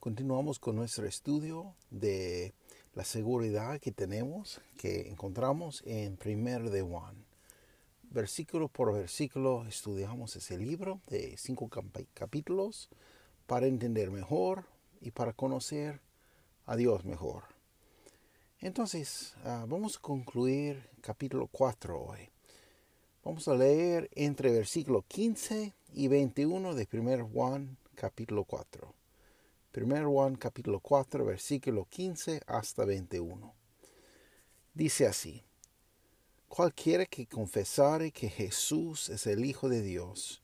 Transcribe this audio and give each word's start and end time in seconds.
Continuamos 0.00 0.58
con 0.58 0.76
nuestro 0.76 1.06
estudio 1.06 1.74
de 1.90 2.54
la 2.94 3.04
seguridad 3.04 3.78
que 3.78 3.92
tenemos, 3.92 4.58
que 4.78 5.10
encontramos 5.10 5.82
en 5.84 6.16
primer 6.16 6.70
de 6.70 6.80
Juan. 6.80 7.26
Versículo 8.04 8.68
por 8.68 8.94
versículo 8.94 9.66
estudiamos 9.66 10.34
ese 10.36 10.56
libro 10.56 11.02
de 11.08 11.36
cinco 11.36 11.68
capítulos 12.14 12.88
para 13.46 13.66
entender 13.66 14.10
mejor 14.10 14.64
y 15.02 15.10
para 15.10 15.34
conocer 15.34 16.00
a 16.64 16.76
Dios 16.76 17.04
mejor. 17.04 17.42
Entonces, 18.60 19.34
ah, 19.44 19.66
vamos 19.68 19.98
a 19.98 20.00
concluir 20.00 20.82
capítulo 21.02 21.46
4 21.52 22.00
hoy. 22.00 22.30
Vamos 23.22 23.46
a 23.48 23.54
leer 23.54 24.08
entre 24.14 24.50
versículo 24.50 25.04
15 25.06 25.74
y 25.92 26.08
21 26.08 26.74
de 26.74 26.88
1 26.90 27.28
Juan 27.28 27.76
capítulo 27.96 28.44
4. 28.44 28.99
1 29.72 30.10
Juan 30.10 30.34
capítulo 30.34 30.80
4 30.80 31.24
versículo 31.24 31.86
15 31.88 32.40
hasta 32.48 32.84
21. 32.84 33.54
Dice 34.74 35.06
así, 35.06 35.44
Cualquiera 36.48 37.06
que 37.06 37.28
confesare 37.28 38.10
que 38.10 38.28
Jesús 38.28 39.08
es 39.10 39.28
el 39.28 39.44
Hijo 39.44 39.68
de 39.68 39.80
Dios, 39.80 40.42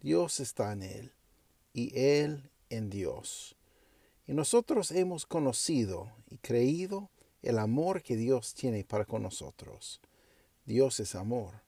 Dios 0.00 0.38
está 0.38 0.72
en 0.72 0.84
él, 0.84 1.12
y 1.72 1.90
él 1.98 2.52
en 2.70 2.88
Dios. 2.88 3.56
Y 4.28 4.32
nosotros 4.32 4.92
hemos 4.92 5.26
conocido 5.26 6.12
y 6.30 6.36
creído 6.38 7.10
el 7.42 7.58
amor 7.58 8.00
que 8.00 8.14
Dios 8.14 8.54
tiene 8.54 8.84
para 8.84 9.04
con 9.04 9.24
nosotros. 9.24 10.00
Dios 10.66 11.00
es 11.00 11.16
amor. 11.16 11.62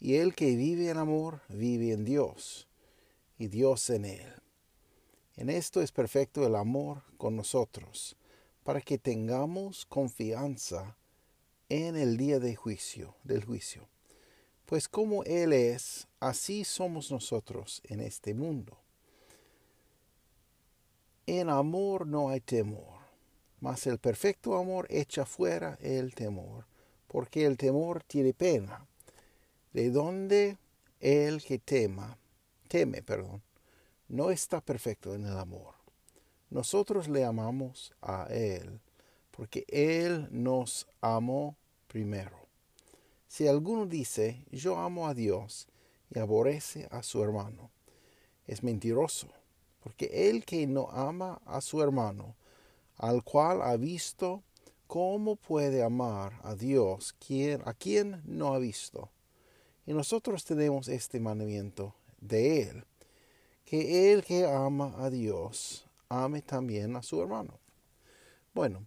Y 0.00 0.14
el 0.14 0.34
que 0.34 0.56
vive 0.56 0.88
en 0.88 0.96
amor 0.96 1.42
vive 1.50 1.92
en 1.92 2.06
Dios, 2.06 2.66
y 3.38 3.48
Dios 3.48 3.90
en 3.90 4.06
él. 4.06 4.43
En 5.36 5.50
esto 5.50 5.82
es 5.82 5.90
perfecto 5.90 6.46
el 6.46 6.54
amor 6.54 7.02
con 7.16 7.34
nosotros, 7.34 8.16
para 8.62 8.80
que 8.80 8.98
tengamos 8.98 9.84
confianza 9.84 10.96
en 11.68 11.96
el 11.96 12.16
día 12.16 12.38
de 12.38 12.54
juicio, 12.54 13.16
del 13.24 13.44
juicio. 13.44 13.88
Pues 14.64 14.88
como 14.88 15.24
Él 15.24 15.52
es, 15.52 16.06
así 16.20 16.64
somos 16.64 17.10
nosotros 17.10 17.82
en 17.84 18.00
este 18.00 18.32
mundo. 18.32 18.78
En 21.26 21.48
amor 21.48 22.06
no 22.06 22.28
hay 22.28 22.40
temor, 22.40 23.00
mas 23.60 23.86
el 23.86 23.98
perfecto 23.98 24.56
amor 24.56 24.86
echa 24.88 25.26
fuera 25.26 25.78
el 25.80 26.14
temor, 26.14 26.66
porque 27.08 27.44
el 27.44 27.56
temor 27.56 28.04
tiene 28.04 28.34
pena, 28.34 28.86
de 29.72 29.90
donde 29.90 30.58
el 31.00 31.42
que 31.42 31.58
tema, 31.58 32.16
teme, 32.68 33.02
perdón, 33.02 33.42
no 34.08 34.30
está 34.30 34.60
perfecto 34.60 35.14
en 35.14 35.26
el 35.26 35.38
amor. 35.38 35.74
Nosotros 36.50 37.08
le 37.08 37.24
amamos 37.24 37.92
a 38.00 38.26
Él 38.30 38.80
porque 39.30 39.64
Él 39.68 40.28
nos 40.30 40.86
amó 41.00 41.56
primero. 41.88 42.38
Si 43.26 43.48
alguno 43.48 43.86
dice, 43.86 44.44
yo 44.52 44.78
amo 44.78 45.08
a 45.08 45.14
Dios 45.14 45.66
y 46.14 46.20
aborrece 46.20 46.86
a 46.90 47.02
su 47.02 47.22
hermano, 47.24 47.70
es 48.46 48.62
mentiroso, 48.62 49.28
porque 49.82 50.28
el 50.28 50.44
que 50.44 50.66
no 50.68 50.88
ama 50.90 51.40
a 51.44 51.60
su 51.60 51.82
hermano, 51.82 52.36
al 52.96 53.24
cual 53.24 53.60
ha 53.62 53.76
visto, 53.76 54.44
¿cómo 54.86 55.34
puede 55.34 55.82
amar 55.82 56.38
a 56.44 56.54
Dios 56.54 57.16
a 57.64 57.74
quien 57.74 58.22
no 58.24 58.54
ha 58.54 58.58
visto? 58.58 59.10
Y 59.86 59.92
nosotros 59.92 60.44
tenemos 60.44 60.86
este 60.86 61.18
mandamiento 61.18 61.94
de 62.20 62.62
Él 62.62 62.84
que 63.64 64.12
el 64.12 64.24
que 64.24 64.46
ama 64.46 64.94
a 64.98 65.10
Dios 65.10 65.86
ame 66.08 66.42
también 66.42 66.96
a 66.96 67.02
su 67.02 67.20
hermano. 67.20 67.58
Bueno, 68.52 68.86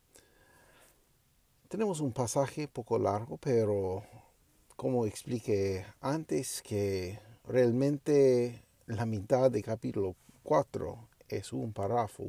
tenemos 1.67 1.99
un 1.99 2.13
pasaje 2.13 2.67
poco 2.67 2.97
largo, 2.97 3.37
pero 3.37 4.03
como 4.75 5.05
expliqué 5.05 5.85
antes, 5.99 6.61
que 6.61 7.19
realmente 7.45 8.63
la 8.85 9.05
mitad 9.05 9.51
del 9.51 9.63
capítulo 9.63 10.16
4 10.43 11.09
es 11.27 11.51
un 11.51 11.73
párrafo, 11.73 12.23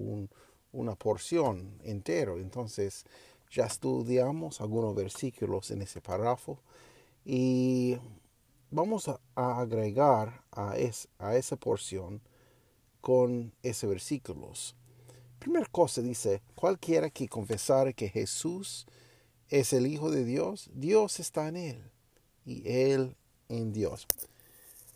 una 0.72 0.94
porción 0.96 1.78
entero. 1.84 2.38
Entonces 2.38 3.04
ya 3.50 3.66
estudiamos 3.66 4.60
algunos 4.60 4.94
versículos 4.94 5.70
en 5.70 5.82
ese 5.82 6.00
párrafo 6.00 6.58
y 7.24 7.98
vamos 8.70 9.08
a, 9.08 9.20
agregar 9.36 10.42
a 10.50 10.76
esa 10.78 11.56
porción 11.56 12.22
con 13.00 13.52
ese 13.62 13.86
versículos. 13.86 14.74
Primera 15.38 15.66
cosa 15.70 16.02
dice, 16.02 16.42
cualquiera 16.54 17.10
que 17.10 17.28
confesare 17.28 17.94
que 17.94 18.08
Jesús 18.08 18.86
es 19.48 19.72
el 19.72 19.86
Hijo 19.86 20.10
de 20.10 20.24
Dios, 20.24 20.68
Dios 20.74 21.20
está 21.20 21.48
en 21.48 21.56
él 21.56 21.90
y 22.44 22.68
él 22.68 23.16
en 23.48 23.72
Dios. 23.72 24.06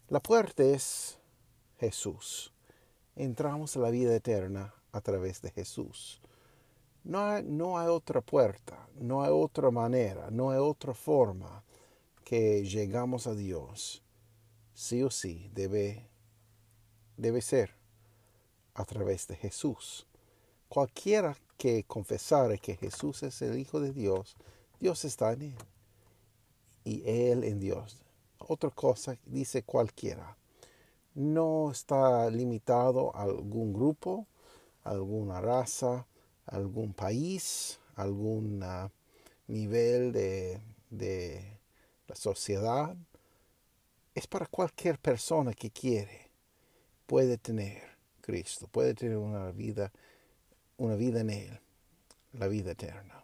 La 0.08 0.20
puerta 0.20 0.62
es 0.64 1.18
Jesús. 1.78 2.52
Entramos 3.14 3.76
a 3.76 3.80
la 3.80 3.90
vida 3.90 4.14
eterna 4.14 4.74
a 4.90 5.00
través 5.00 5.42
de 5.42 5.50
Jesús. 5.50 6.20
No 7.04 7.24
hay, 7.24 7.42
no 7.44 7.78
hay 7.78 7.88
otra 7.88 8.20
puerta, 8.20 8.88
no 8.96 9.22
hay 9.22 9.30
otra 9.32 9.70
manera, 9.70 10.30
no 10.30 10.50
hay 10.50 10.58
otra 10.58 10.94
forma 10.94 11.64
que 12.24 12.64
llegamos 12.64 13.26
a 13.26 13.34
Dios. 13.34 14.02
Sí 14.74 15.02
o 15.02 15.10
sí 15.10 15.50
debe, 15.54 16.08
debe 17.16 17.42
ser 17.42 17.81
a 18.74 18.84
través 18.84 19.26
de 19.28 19.36
Jesús. 19.36 20.06
Cualquiera 20.68 21.36
que 21.56 21.84
confesare 21.84 22.58
que 22.58 22.76
Jesús 22.76 23.22
es 23.22 23.42
el 23.42 23.58
Hijo 23.58 23.80
de 23.80 23.92
Dios, 23.92 24.36
Dios 24.80 25.04
está 25.04 25.32
en 25.32 25.42
él 25.42 25.56
y 26.84 27.02
él 27.08 27.44
en 27.44 27.60
Dios. 27.60 28.02
Otra 28.38 28.70
cosa 28.70 29.16
dice 29.26 29.62
cualquiera. 29.62 30.36
No 31.14 31.70
está 31.70 32.28
limitado 32.30 33.14
a 33.14 33.22
algún 33.22 33.72
grupo, 33.72 34.26
alguna 34.82 35.40
raza, 35.40 36.06
algún 36.46 36.94
país, 36.94 37.78
algún 37.94 38.64
nivel 39.46 40.12
de, 40.12 40.60
de 40.90 41.60
la 42.08 42.16
sociedad. 42.16 42.96
Es 44.14 44.26
para 44.26 44.46
cualquier 44.46 44.98
persona 44.98 45.54
que 45.54 45.70
quiere, 45.70 46.30
puede 47.06 47.38
tener 47.38 47.91
Cristo, 48.22 48.66
puede 48.68 48.94
tener 48.94 49.18
una 49.18 49.50
vida, 49.50 49.92
una 50.78 50.94
vida 50.94 51.20
en 51.20 51.30
Él, 51.30 51.60
la 52.32 52.48
vida 52.48 52.70
eterna. 52.70 53.22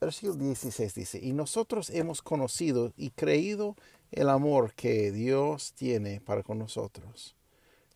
Versículo 0.00 0.34
16 0.34 0.94
dice, 0.94 1.20
y 1.22 1.32
nosotros 1.32 1.88
hemos 1.90 2.22
conocido 2.22 2.92
y 2.96 3.10
creído 3.10 3.76
el 4.10 4.28
amor 4.28 4.74
que 4.74 5.12
Dios 5.12 5.74
tiene 5.74 6.20
para 6.20 6.42
con 6.42 6.58
nosotros. 6.58 7.36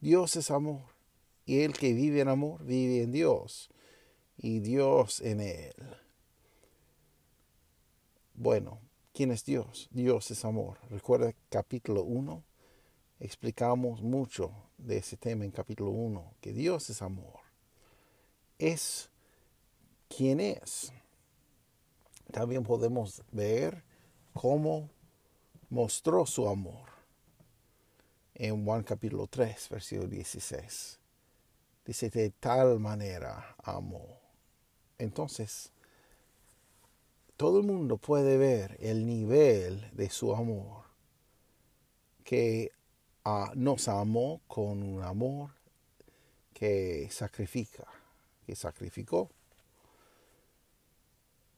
Dios 0.00 0.36
es 0.36 0.52
amor, 0.52 0.84
y 1.46 1.62
el 1.62 1.72
que 1.72 1.94
vive 1.94 2.20
en 2.20 2.28
amor 2.28 2.64
vive 2.64 3.02
en 3.02 3.10
Dios, 3.10 3.70
y 4.38 4.60
Dios 4.60 5.20
en 5.20 5.40
él. 5.40 5.74
Bueno, 8.34 8.78
¿quién 9.12 9.32
es 9.32 9.44
Dios? 9.44 9.88
Dios 9.90 10.30
es 10.30 10.44
amor. 10.44 10.78
Recuerda 10.90 11.34
capítulo 11.48 12.04
1, 12.04 12.44
explicamos 13.20 14.02
mucho 14.02 14.52
de 14.78 14.98
ese 14.98 15.16
tema 15.16 15.44
en 15.44 15.50
capítulo 15.50 15.90
1, 15.90 16.34
que 16.40 16.52
Dios 16.52 16.90
es 16.90 17.02
amor. 17.02 17.40
Es 18.58 19.10
quien 20.08 20.40
es. 20.40 20.92
También 22.32 22.62
podemos 22.62 23.22
ver 23.32 23.82
cómo 24.34 24.90
mostró 25.70 26.26
su 26.26 26.48
amor 26.48 26.88
en 28.34 28.64
Juan 28.64 28.82
capítulo 28.82 29.26
3, 29.26 29.68
versículo 29.70 30.08
16. 30.08 30.98
Dice, 31.84 32.10
de 32.10 32.30
tal 32.30 32.80
manera 32.80 33.54
amó. 33.62 34.06
Entonces, 34.98 35.72
todo 37.36 37.60
el 37.60 37.66
mundo 37.66 37.96
puede 37.96 38.36
ver 38.36 38.76
el 38.80 39.06
nivel 39.06 39.88
de 39.92 40.10
su 40.10 40.34
amor 40.34 40.84
que 42.24 42.72
nos 43.54 43.88
amó 43.88 44.40
con 44.46 44.82
un 44.82 45.02
amor 45.02 45.50
que 46.52 47.08
sacrifica, 47.10 47.86
que 48.46 48.54
sacrificó. 48.54 49.30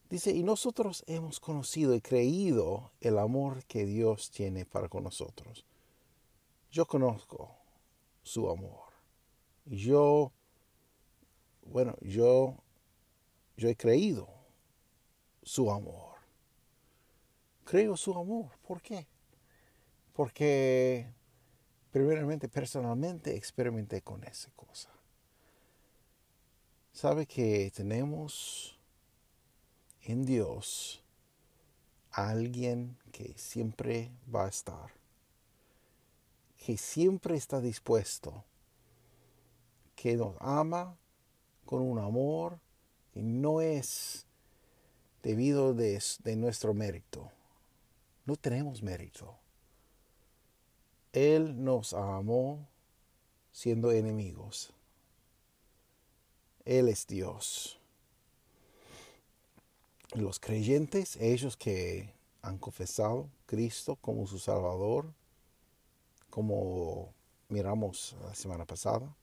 Dice, 0.08 0.30
y 0.30 0.42
nosotros 0.42 1.04
hemos 1.06 1.38
conocido 1.38 1.94
y 1.94 2.00
creído 2.00 2.90
el 3.00 3.18
amor 3.18 3.64
que 3.64 3.84
Dios 3.84 4.30
tiene 4.30 4.64
para 4.64 4.88
con 4.88 5.04
nosotros. 5.04 5.66
Yo 6.70 6.86
conozco 6.86 7.54
su 8.22 8.48
amor. 8.48 8.88
Yo, 9.66 10.32
bueno, 11.66 11.94
yo, 12.00 12.56
yo 13.58 13.68
he 13.68 13.76
creído 13.76 14.26
su 15.42 15.70
amor. 15.70 16.16
Creo 17.64 17.94
su 17.98 18.14
amor. 18.14 18.50
¿Por 18.66 18.80
qué? 18.80 19.06
Porque 20.14 21.17
primeramente, 21.98 22.48
personalmente 22.48 23.34
experimenté 23.34 24.02
con 24.02 24.22
esa 24.22 24.50
cosa. 24.54 24.88
Sabe 26.92 27.26
que 27.26 27.72
tenemos 27.74 28.78
en 30.02 30.24
Dios 30.24 31.02
alguien 32.12 32.96
que 33.10 33.34
siempre 33.36 34.12
va 34.32 34.46
a 34.46 34.48
estar, 34.48 34.92
que 36.56 36.76
siempre 36.76 37.36
está 37.36 37.60
dispuesto, 37.60 38.44
que 39.96 40.16
nos 40.16 40.36
ama 40.38 40.96
con 41.64 41.82
un 41.82 41.98
amor 41.98 42.60
que 43.12 43.22
no 43.22 43.60
es 43.60 44.24
debido 45.24 45.74
de, 45.74 46.00
de 46.22 46.36
nuestro 46.36 46.74
mérito. 46.74 47.28
No 48.24 48.36
tenemos 48.36 48.84
mérito. 48.84 49.36
Él 51.12 51.64
nos 51.64 51.94
amó 51.94 52.66
siendo 53.52 53.92
enemigos. 53.92 54.72
Él 56.64 56.88
es 56.88 57.06
Dios 57.06 57.78
los 60.14 60.40
creyentes, 60.40 61.16
ellos 61.16 61.56
que 61.56 62.14
han 62.42 62.58
confesado 62.58 63.28
Cristo 63.46 63.96
como 63.96 64.26
su 64.26 64.38
Salvador, 64.38 65.12
como 66.30 67.12
miramos 67.48 68.16
la 68.22 68.34
semana 68.34 68.64
pasada, 68.64 69.14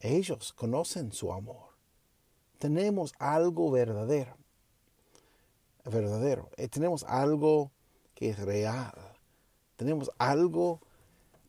ellos 0.00 0.52
conocen 0.52 1.12
su 1.12 1.32
amor. 1.32 1.70
Tenemos 2.58 3.14
algo 3.18 3.70
verdadero, 3.70 4.36
verdadero. 5.84 6.50
Eh, 6.56 6.68
tenemos 6.68 7.04
algo 7.04 7.70
que 8.14 8.30
es 8.30 8.38
real. 8.38 9.05
Tenemos 9.76 10.10
algo 10.18 10.80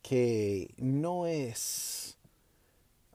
que 0.01 0.74
no 0.77 1.27
es 1.27 2.18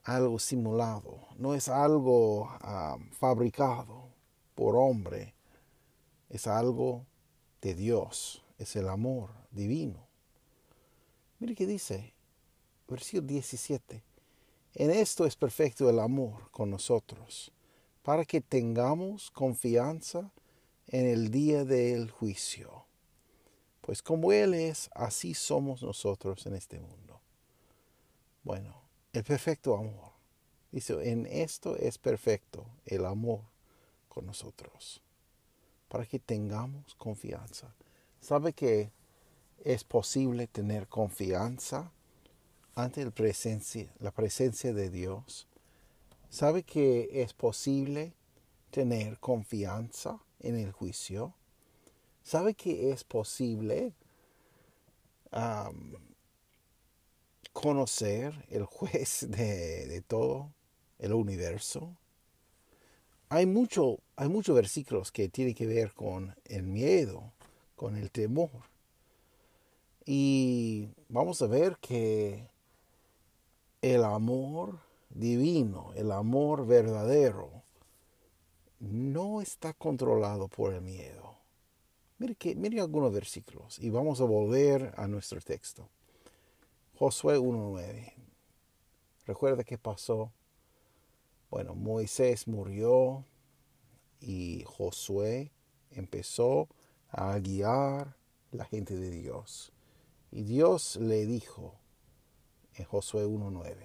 algo 0.03 0.37
simulado, 0.39 1.19
no 1.37 1.53
es 1.53 1.69
algo 1.69 2.49
ah, 2.61 2.97
fabricado 3.11 4.09
por 4.55 4.75
hombre 4.75 5.33
es 6.33 6.47
algo 6.47 7.05
de 7.61 7.75
Dios, 7.75 8.43
es 8.57 8.75
el 8.75 8.89
amor 8.89 9.29
divino. 9.51 10.07
Mire 11.39 11.53
que 11.53 11.67
dice, 11.67 12.13
versículo 12.87 13.27
17, 13.27 14.03
en 14.75 14.89
esto 14.89 15.27
es 15.27 15.35
perfecto 15.35 15.87
el 15.91 15.99
amor 15.99 16.49
con 16.49 16.71
nosotros, 16.71 17.51
para 18.01 18.25
que 18.25 18.41
tengamos 18.41 19.29
confianza 19.29 20.31
en 20.87 21.05
el 21.05 21.29
día 21.29 21.65
del 21.65 22.09
juicio. 22.09 22.85
Pues 23.83 24.01
como 24.01 24.31
Él 24.31 24.53
es, 24.53 24.89
así 24.95 25.33
somos 25.33 25.83
nosotros 25.83 26.45
en 26.45 26.55
este 26.55 26.79
mundo. 26.79 27.19
Bueno, 28.41 28.73
el 29.11 29.25
perfecto 29.25 29.75
amor. 29.75 30.13
Dice, 30.71 31.11
en 31.11 31.25
esto 31.25 31.75
es 31.75 31.97
perfecto 31.97 32.65
el 32.85 33.05
amor 33.05 33.41
con 34.07 34.25
nosotros, 34.25 35.01
para 35.89 36.05
que 36.05 36.17
tengamos 36.17 36.95
confianza. 36.95 37.75
¿Sabe 38.21 38.53
que 38.53 38.93
es 39.65 39.83
posible 39.83 40.47
tener 40.47 40.87
confianza 40.87 41.91
ante 42.75 43.03
la 43.03 43.11
presencia, 43.11 43.93
la 43.99 44.11
presencia 44.11 44.73
de 44.73 44.89
Dios? 44.89 45.45
¿Sabe 46.29 46.63
que 46.63 47.21
es 47.21 47.33
posible 47.33 48.13
tener 48.71 49.19
confianza 49.19 50.21
en 50.39 50.55
el 50.55 50.71
juicio? 50.71 51.33
¿Sabe 52.23 52.53
que 52.53 52.91
es 52.91 53.03
posible 53.03 53.93
conocer 57.51 58.45
el 58.49 58.65
juez 58.65 59.25
de, 59.29 59.87
de 59.87 60.01
todo 60.01 60.51
el 60.99 61.13
universo? 61.13 61.95
hay 63.33 63.47
mucho, 63.47 63.97
hay 64.15 64.29
muchos 64.29 64.55
versículos 64.55 65.11
que 65.11 65.27
tienen 65.27 65.55
que 65.55 65.65
ver 65.65 65.91
con 65.93 66.35
el 66.45 66.61
miedo, 66.61 67.33
con 67.75 67.95
el 67.95 68.11
temor. 68.11 68.51
Y 70.05 70.89
vamos 71.09 71.41
a 71.41 71.47
ver 71.47 71.77
que 71.77 72.47
el 73.81 74.03
amor 74.03 74.77
divino, 75.09 75.93
el 75.95 76.11
amor 76.11 76.67
verdadero, 76.67 77.49
no 78.79 79.41
está 79.41 79.73
controlado 79.73 80.47
por 80.47 80.71
el 80.71 80.81
miedo. 80.81 81.32
Mire, 82.55 82.81
algunos 82.81 83.13
versículos 83.13 83.79
y 83.79 83.89
vamos 83.89 84.21
a 84.21 84.25
volver 84.25 84.93
a 84.97 85.07
nuestro 85.07 85.41
texto. 85.41 85.87
Josué 86.95 87.37
1.9. 87.37 88.13
Recuerda 89.25 89.63
qué 89.63 89.77
pasó 89.77 90.31
bueno, 91.53 91.75
Moisés 91.75 92.47
murió 92.47 93.23
y 94.19 94.63
Josué 94.65 95.51
empezó 95.91 96.67
a 97.11 97.37
guiar 97.37 98.17
la 98.51 98.65
gente 98.65 98.95
de 98.95 99.11
Dios. 99.11 99.71
Y 100.31 100.41
Dios 100.41 100.95
le 100.95 101.27
dijo 101.27 101.75
en 102.73 102.85
Josué 102.85 103.27
1.9, 103.27 103.75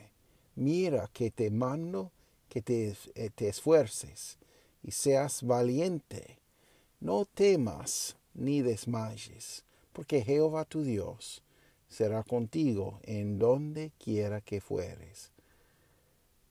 mira 0.57 1.11
que 1.13 1.31
te 1.31 1.51
mando 1.51 2.11
que 2.49 2.65
eh, 2.67 3.31
te 3.35 3.49
esfuerces 3.49 4.39
y 4.83 4.93
seas 4.93 5.43
valiente. 5.43 6.39
No 7.01 7.27
temas 7.27 8.17
ni 8.35 8.63
desmayes, 8.63 9.65
porque 9.93 10.23
Jehová 10.23 10.65
tu 10.65 10.83
Dios 10.83 11.43
será 11.89 12.23
contigo 12.23 13.01
en 13.03 13.39
donde 13.39 13.93
quiera 13.99 14.41
que 14.41 14.61
fueres. 14.61 15.33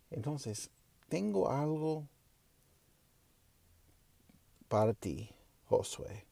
Entonces, 0.10 0.70
tengo 1.10 1.50
algo 1.50 2.08
para 4.68 4.94
ti, 4.94 5.30
Josué, 5.68 6.26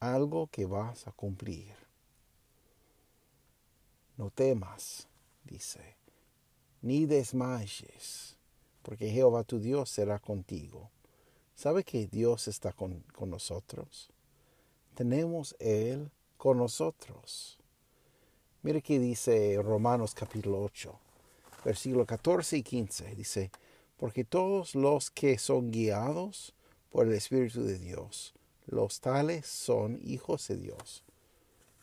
algo 0.00 0.48
que 0.48 0.66
vas 0.66 1.06
a 1.06 1.12
cumplir. 1.12 1.74
No 4.16 4.30
temas, 4.30 5.06
dice, 5.44 5.96
ni 6.82 7.06
desmayes, 7.06 8.36
porque 8.82 9.10
Jehová 9.10 9.44
tu 9.44 9.60
Dios 9.60 9.90
será 9.90 10.18
contigo. 10.18 10.90
¿Sabe 11.54 11.84
que 11.84 12.06
Dios 12.06 12.48
está 12.48 12.72
con, 12.72 13.00
con 13.14 13.30
nosotros? 13.30 14.10
Tenemos 14.98 15.54
Él 15.60 16.10
con 16.36 16.58
nosotros. 16.58 17.56
Mire 18.62 18.82
que 18.82 18.98
dice 18.98 19.56
Romanos 19.62 20.12
capítulo 20.12 20.60
8, 20.60 20.92
versículo 21.64 22.04
14 22.04 22.56
y 22.56 22.62
15. 22.64 23.14
Dice, 23.14 23.52
porque 23.96 24.24
todos 24.24 24.74
los 24.74 25.12
que 25.12 25.38
son 25.38 25.70
guiados 25.70 26.52
por 26.90 27.06
el 27.06 27.12
Espíritu 27.12 27.62
de 27.62 27.78
Dios, 27.78 28.34
los 28.66 28.98
tales 28.98 29.46
son 29.46 30.00
hijos 30.02 30.48
de 30.48 30.56
Dios. 30.56 31.04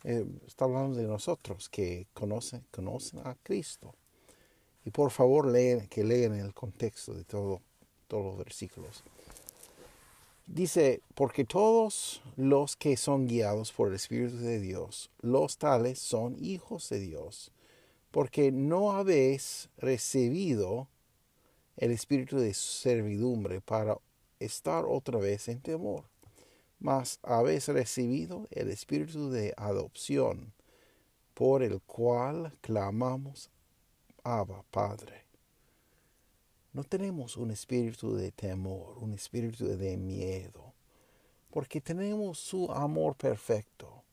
Eh, 0.03 0.25
está 0.45 0.65
hablando 0.65 0.97
de 0.97 1.07
nosotros 1.07 1.69
que 1.69 2.07
conocen, 2.13 2.65
conocen 2.69 3.21
a 3.23 3.37
Cristo. 3.43 3.95
Y 4.83 4.91
por 4.91 5.09
favor 5.09 5.47
leen, 5.47 5.87
que 5.87 6.03
lean 6.03 6.33
el 6.37 6.53
contexto 6.53 7.13
de 7.13 7.23
todo, 7.23 7.61
todos 8.09 8.25
los 8.25 8.37
versículos. 8.37 9.05
Dice, 10.47 11.01
porque 11.15 11.43
todos 11.43 12.21
los 12.35 12.75
que 12.75 12.97
son 12.97 13.27
guiados 13.27 13.71
por 13.71 13.87
el 13.87 13.95
Espíritu 13.95 14.37
de 14.37 14.59
Dios, 14.59 15.09
los 15.21 15.57
tales 15.57 15.97
son 15.97 16.37
hijos 16.39 16.87
de 16.89 16.99
Dios, 16.99 17.51
porque 18.11 18.51
no 18.51 18.91
habéis 18.91 19.69
recibido 19.77 20.87
el 21.77 21.91
espíritu 21.91 22.37
de 22.37 22.53
servidumbre 22.53 23.59
para 23.59 23.97
estar 24.39 24.85
otra 24.85 25.19
vez 25.19 25.47
en 25.47 25.61
temor, 25.61 26.05
mas 26.79 27.19
habéis 27.23 27.67
recibido 27.67 28.47
el 28.51 28.69
espíritu 28.69 29.31
de 29.31 29.53
adopción, 29.57 30.53
por 31.33 31.63
el 31.63 31.81
cual 31.81 32.53
clamamos 32.61 33.49
Abba, 34.23 34.63
Padre. 34.71 35.24
No 36.75 36.83
tenemos 36.83 37.37
un 37.37 37.51
espíritu 37.51 38.17
de 38.17 38.33
temor, 38.33 38.97
un 38.97 39.13
espíritu 39.13 39.65
de 39.65 39.95
miedo, 39.95 40.73
porque 41.49 41.79
tenemos 41.79 42.37
su 42.37 42.69
amor 42.69 43.15
perfecto. 43.15 44.03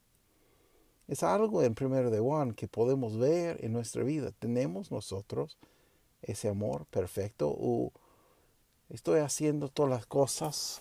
Es 1.08 1.24
algo 1.24 1.64
en 1.64 1.74
primero 1.74 2.08
de 2.08 2.20
Juan 2.20 2.54
que 2.54 2.68
podemos 2.68 3.18
ver 3.18 3.58
en 3.64 3.72
nuestra 3.72 4.04
vida. 4.04 4.30
Tenemos 4.30 4.92
nosotros 4.92 5.58
ese 6.22 6.48
amor 6.48 6.86
perfecto 6.86 7.52
o 7.52 7.90
estoy 8.90 9.18
haciendo 9.18 9.68
todas 9.68 9.90
las 9.90 10.06
cosas 10.06 10.80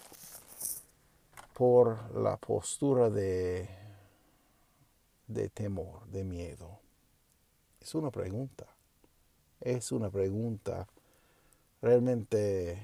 por 1.55 2.15
la 2.15 2.37
postura 2.37 3.09
de, 3.09 3.67
de 5.25 5.49
temor, 5.49 6.05
de 6.11 6.25
miedo? 6.25 6.77
Es 7.79 7.95
una 7.95 8.11
pregunta. 8.11 8.67
Es 9.59 9.91
una 9.91 10.11
pregunta 10.11 10.87
realmente 11.81 12.77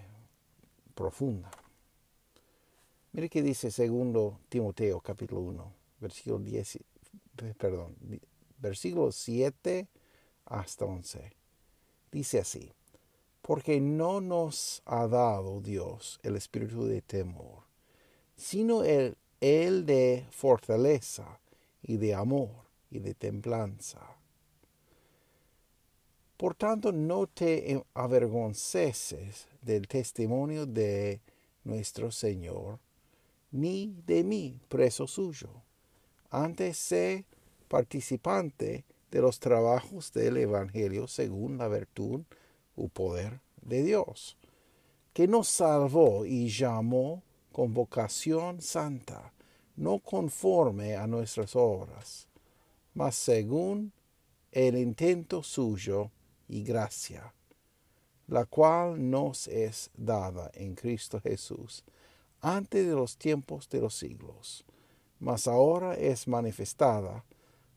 profunda. 0.95 1.51
Mire 3.11 3.29
que 3.29 3.41
dice 3.41 3.71
segundo 3.71 4.39
Timoteo 4.49 4.99
capítulo 4.99 5.41
1, 5.41 5.73
versículo 5.99 6.39
10, 6.39 6.79
perdón, 7.57 7.95
versículo 8.59 9.11
7 9.11 9.87
hasta 10.45 10.85
11. 10.85 11.33
Dice 12.11 12.39
así, 12.39 12.71
porque 13.41 13.79
no 13.79 14.21
nos 14.21 14.81
ha 14.85 15.07
dado 15.07 15.61
Dios 15.61 16.19
el 16.23 16.35
espíritu 16.35 16.85
de 16.85 17.01
temor, 17.01 17.63
sino 18.35 18.83
el, 18.83 19.17
el 19.41 19.85
de 19.85 20.25
fortaleza 20.31 21.39
y 21.81 21.97
de 21.97 22.13
amor 22.13 22.49
y 22.89 22.99
de 22.99 23.13
templanza. 23.13 24.16
Por 26.37 26.53
tanto, 26.53 26.91
no 26.91 27.25
te 27.25 27.83
avergonces 27.95 29.47
del 29.63 29.87
testimonio 29.87 30.67
de 30.67 31.19
nuestro 31.63 32.11
Señor, 32.11 32.77
ni 33.51 33.95
de 34.05 34.23
mí, 34.23 34.59
preso 34.69 35.07
suyo. 35.07 35.49
Antes 36.29 36.77
sé 36.77 37.25
participante 37.67 38.85
de 39.09 39.21
los 39.21 39.39
trabajos 39.39 40.13
del 40.13 40.37
Evangelio 40.37 41.07
según 41.07 41.57
la 41.57 41.67
virtud 41.69 42.21
u 42.75 42.89
poder 42.89 43.39
de 43.63 43.81
Dios, 43.81 44.37
que 45.13 45.27
nos 45.27 45.47
salvó 45.47 46.23
y 46.23 46.49
llamó 46.49 47.23
con 47.51 47.73
vocación 47.73 48.61
santa, 48.61 49.33
no 49.75 49.97
conforme 49.97 50.95
a 50.95 51.07
nuestras 51.07 51.55
obras, 51.55 52.27
mas 52.93 53.15
según 53.15 53.91
el 54.51 54.77
intento 54.77 55.41
suyo 55.41 56.11
y 56.47 56.63
gracia, 56.63 57.33
la 58.27 58.45
cual 58.45 59.09
nos 59.09 59.47
es 59.47 59.89
dada 59.95 60.51
en 60.53 60.75
Cristo 60.75 61.19
Jesús 61.21 61.83
antes 62.41 62.85
de 62.85 62.93
los 62.93 63.17
tiempos 63.17 63.67
de 63.69 63.81
los 63.81 63.95
siglos, 63.95 64.63
mas 65.19 65.47
ahora 65.47 65.95
es 65.95 66.27
manifestada 66.27 67.25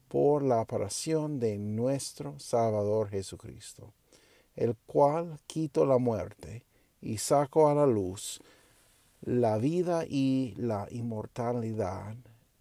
por 0.09 0.43
la 0.43 0.61
aparición 0.61 1.39
de 1.39 1.57
nuestro 1.59 2.39
Salvador 2.39 3.09
Jesucristo, 3.09 3.93
el 4.57 4.77
cual 4.87 5.39
quitó 5.47 5.87
la 5.87 5.99
muerte 5.99 6.65
y 7.01 7.19
sacó 7.19 7.69
a 7.69 7.75
la 7.75 7.87
luz 7.87 8.41
la 9.23 9.59
vida 9.59 10.05
y 10.07 10.55
la 10.57 10.87
inmortalidad 10.91 12.17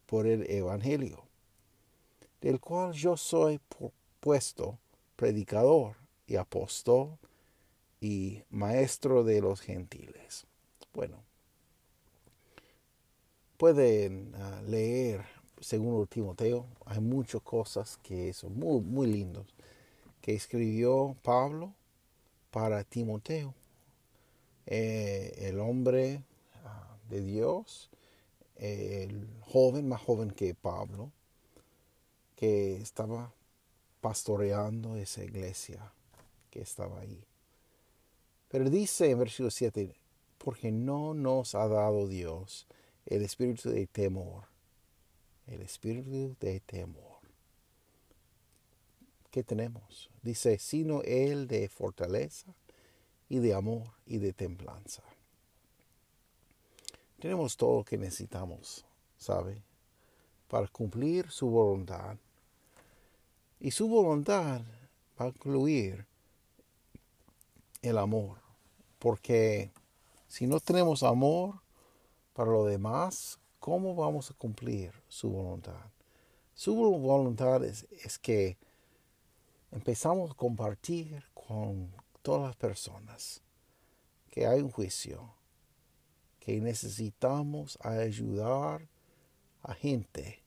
por 0.06 0.28
el 0.28 0.50
Evangelio, 0.50 1.24
del 2.42 2.60
cual 2.60 2.94
yo 2.94 3.18
soy 3.18 3.60
puesto 4.20 4.78
predicador 5.20 5.98
y 6.28 6.38
apóstol 6.38 7.18
y 8.00 8.42
maestro 8.50 9.26
de 9.26 9.42
los 9.42 9.60
gentiles. 9.60 10.48
Bueno, 10.94 11.18
pueden 13.58 14.34
ah, 14.36 14.62
leer 14.66 15.26
según 15.60 16.08
Timoteo, 16.08 16.66
hay 16.86 17.02
muchas 17.02 17.42
cosas 17.42 18.00
que 18.02 18.32
son 18.32 18.58
muy, 18.58 18.80
muy 18.80 19.08
lindos 19.08 19.46
que 20.22 20.36
escribió 20.36 21.18
Pablo 21.22 21.74
para 22.50 22.86
Timoteo, 22.86 23.54
eh, 24.68 25.34
el 25.40 25.60
hombre 25.60 26.24
ah, 26.64 26.96
de 27.10 27.20
Dios, 27.20 27.90
el 28.56 29.28
joven 29.42 29.90
más 29.90 30.02
joven 30.02 30.32
que 30.32 30.56
Pablo, 30.56 31.12
que 32.38 32.78
estaba 32.78 33.34
pastoreando 34.02 34.96
esa 34.96 35.24
iglesia 35.24 35.94
que 36.50 36.62
estaba 36.62 37.00
ahí. 37.00 37.24
Pero 38.50 38.70
dice 38.70 39.12
en 39.12 39.20
versículo 39.20 39.52
7, 39.52 39.96
porque 40.38 40.72
no 40.72 41.14
nos 41.14 41.56
ha 41.56 41.68
dado 41.68 42.08
Dios 42.08 42.66
el 43.06 43.24
espíritu 43.24 43.70
de 43.70 43.88
temor, 43.88 44.46
el 45.48 45.62
espíritu 45.62 46.36
de 46.40 46.60
temor. 46.62 47.20
¿Qué 49.32 49.44
tenemos? 49.44 50.10
Dice, 50.24 50.58
sino 50.58 51.02
el 51.04 51.48
de 51.48 51.70
fortaleza 51.70 52.54
y 53.28 53.40
de 53.40 53.54
amor 53.54 53.92
y 54.08 54.18
de 54.18 54.34
templanza. 54.34 55.04
Tenemos 57.20 57.58
todo 57.58 57.80
lo 57.80 57.84
que 57.84 57.98
necesitamos, 57.98 58.86
¿sabe? 59.18 59.62
Para 60.48 60.68
cumplir 60.68 61.30
su 61.30 61.48
voluntad. 61.50 62.18
Y 63.60 63.72
su 63.72 63.88
voluntad 63.88 64.62
va 65.20 65.26
a 65.26 65.30
incluir 65.30 66.06
el 67.82 67.98
amor. 67.98 68.38
Porque 69.00 69.72
si 70.28 70.48
no 70.48 70.60
tenemos 70.60 71.04
amor 71.04 71.62
para 72.34 72.52
lo 72.52 72.66
demás, 72.66 73.40
¿cómo 73.60 73.96
vamos 73.96 74.32
a 74.32 74.34
cumplir 74.34 74.94
su 75.08 75.30
voluntad? 75.30 75.92
Su 76.54 76.76
voluntad 76.76 77.64
es, 77.64 77.88
que 78.20 78.58
empezamos 79.72 80.32
a 80.32 80.34
compartir 80.34 81.24
con 81.34 81.92
todas 82.22 82.48
las 82.48 82.56
personas 82.56 83.42
que 84.30 84.46
hay 84.46 84.62
un 84.62 84.70
juicio, 84.70 85.34
que 86.40 86.60
necesitamos 86.60 87.78
ayudar 87.82 88.88
a 89.64 89.74
gente 89.74 90.44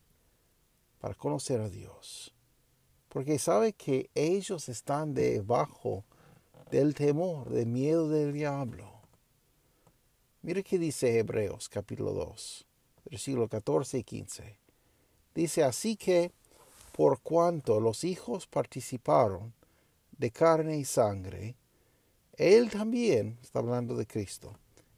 para 1.00 1.14
conocer 1.14 1.60
a 1.60 1.68
Dios. 1.68 2.31
Porque 3.12 3.38
sabe 3.38 3.74
que 3.74 4.08
ellos 4.14 4.70
están 4.70 5.12
debajo 5.12 6.02
del 6.70 6.94
temor, 6.94 7.50
del 7.50 7.66
miedo 7.66 8.08
del 8.08 8.32
diablo. 8.32 8.90
Mire 10.40 10.64
qué 10.64 10.78
dice 10.78 11.18
Hebreos 11.18 11.68
capítulo 11.68 12.14
2 12.14 12.66
versículo 13.10 13.48
14 13.48 13.98
y 13.98 14.04
15. 14.04 14.56
Dice 15.34 15.62
así 15.62 15.96
que, 15.96 16.32
por 16.92 17.20
cuanto 17.20 17.80
los 17.80 18.04
hijos 18.04 18.46
participaron 18.46 19.52
de 20.16 20.30
carne 20.30 20.78
y 20.78 20.84
sangre, 20.86 21.56
él 22.38 22.70
también, 22.70 23.38
está 23.42 23.58
hablando 23.58 23.94
de 23.94 24.06
Cristo, 24.06 24.56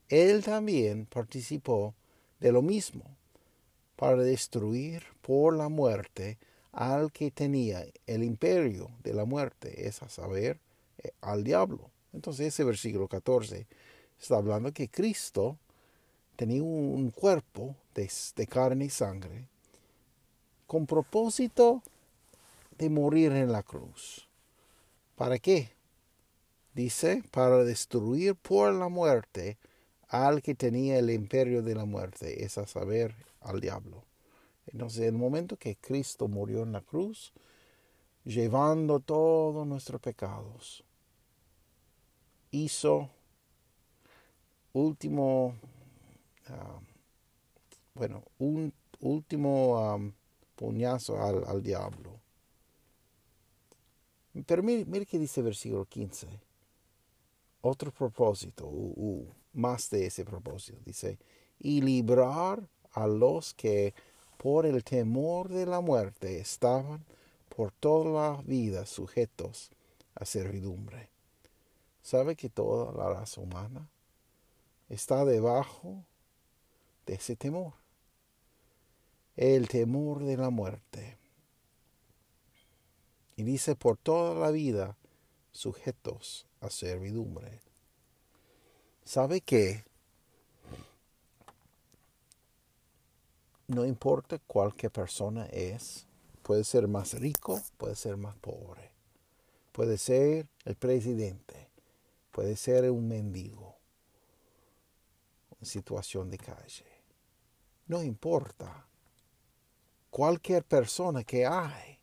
él 0.09 0.45
también 0.45 1.07
participó 1.07 1.95
de 2.39 2.53
lo 2.53 2.63
mismo, 2.63 3.17
para 3.97 4.23
destruir 4.23 5.03
por 5.21 5.57
la 5.57 5.69
muerte 5.69 6.39
al 6.75 7.13
que 7.13 7.31
tenía 7.31 7.87
el 8.07 8.25
imperio 8.25 8.91
de 9.03 9.15
la 9.15 9.25
muerte, 9.25 9.87
es 9.87 10.03
a 10.03 10.09
saber, 10.09 10.59
eh, 10.99 11.13
al 11.21 11.45
diablo. 11.45 11.91
Entonces 12.13 12.49
ese 12.49 12.65
versículo 12.65 13.09
14 13.09 13.67
está 14.21 14.37
hablando 14.37 14.73
que 14.73 14.89
Cristo 14.89 15.57
tenía 16.37 16.63
un 16.63 17.11
cuerpo 17.11 17.77
de, 17.95 18.47
carne 18.47 18.87
y 18.87 18.91
sangre 18.91 19.47
con 20.67 20.87
propósito 20.87 21.83
de 22.77 22.91
morir 22.91 23.33
en 23.33 23.53
la 23.53 23.63
cruz. 23.63 24.29
¿Para 25.15 25.39
qué? 25.39 25.71
Dice, 26.75 27.23
para 27.31 27.63
destruir 27.63 28.35
por 28.35 28.73
la 28.73 28.89
muerte 28.89 29.59
al 30.09 30.43
que 30.43 30.55
tenía 30.55 30.99
el 30.99 31.11
imperio 31.11 31.63
de 31.63 31.77
la 31.77 31.85
muerte, 31.85 32.45
es 32.45 32.59
a 32.59 32.67
saber, 32.67 33.15
al 33.41 33.61
diablo. 33.61 34.03
Entonces, 34.75 35.01
en 35.01 35.15
el 35.15 35.21
momento 35.21 35.57
que 35.57 35.77
Cristo 35.77 36.29
murió 36.29 36.65
en 36.65 36.73
la 36.73 36.83
cruz, 36.83 37.33
llevando 38.25 39.01
todos 39.01 39.67
nuestros 39.67 40.03
pecados, 40.03 40.85
hizo 42.51 43.09
último 44.75 45.55
Ah, 46.49 46.79
bueno, 47.95 48.23
un 48.39 48.73
último 49.01 50.13
puñazo 50.57 51.23
al, 51.23 51.63
diablo. 51.63 52.21
Pero 54.47 54.63
mire, 54.63 54.85
mire 54.85 55.07
que 55.07 55.19
dice 55.19 55.43
versículo 55.43 55.87
15. 55.87 56.29
Otro 57.63 57.93
propósito, 57.93 58.71
más 59.53 59.89
de 59.91 60.07
ese 60.07 60.25
propósito. 60.25 60.79
Dice, 60.85 61.19
y 61.59 61.81
librar 61.81 62.69
a 62.93 63.07
los 63.07 63.55
que 63.55 63.95
por 64.37 64.67
el 64.67 64.83
temor 64.85 65.49
de 65.49 65.67
la 65.67 65.81
muerte 65.81 66.39
estaban 66.39 67.05
por 67.55 67.73
toda 67.73 68.35
la 68.37 68.43
vida 68.43 68.87
sujetos 68.87 69.71
a 70.15 70.25
servidumbre. 70.25 71.11
¿Sabe 72.03 72.37
que 72.37 72.49
toda 72.49 72.93
la 72.93 73.15
raza 73.15 73.41
humana 73.41 73.89
está 74.89 75.25
debajo 75.25 76.05
de 77.07 77.15
ese 77.15 77.37
temor. 77.37 77.75
El 79.37 79.69
temor 79.69 80.25
de 80.25 80.37
la 80.37 80.51
muerte. 80.51 81.19
Y 83.37 83.43
dice 83.43 83.75
por 83.75 83.97
toda 83.97 84.35
la 84.35 84.51
vida 84.51 84.97
sujetos 85.51 86.47
a 86.61 86.71
servidumbre. 86.71 87.61
¿Sabe 89.05 89.41
qué? 89.41 89.85
No 93.67 93.85
importa 93.87 94.39
cualquier 94.39 94.93
persona 94.93 95.47
es, 95.47 96.07
puede 96.43 96.65
ser 96.65 96.87
más 96.87 97.15
rico, 97.15 97.63
puede 97.79 97.97
ser 97.97 98.17
más 98.17 98.37
pobre, 98.37 98.91
puede 99.73 99.97
ser 99.97 100.47
el 100.65 100.77
presidente, 100.77 101.71
puede 102.31 102.57
ser 102.57 102.91
un 102.91 103.09
mendigo, 103.09 103.77
en 105.61 105.67
situación 105.67 106.31
de 106.31 106.39
calle. 106.39 106.85
No 107.87 108.03
importa. 108.03 108.87
Cualquier 110.11 110.63
persona 110.65 111.25
que 111.25 111.45
hay 111.45 111.99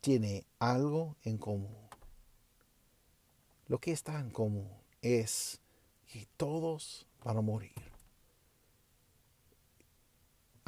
tiene 0.00 0.44
algo 0.58 1.16
en 1.22 1.38
común. 1.38 1.88
Lo 3.68 3.78
que 3.78 3.92
está 3.92 4.18
en 4.18 4.30
común 4.30 4.70
es 5.00 5.60
que 6.06 6.26
todos 6.36 7.06
van 7.24 7.38
a 7.38 7.40
morir. 7.40 7.89